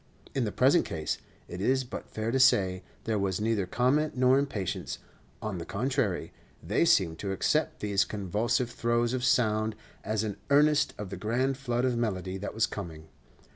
[0.33, 4.39] In the present case, it is but fair to say, there was neither comment nor
[4.39, 4.97] impatience;
[5.43, 10.95] on the contrary, they seemed to accept these convulsive throes of sound as an earnest
[10.97, 13.09] of the grand flood of melody that was coming.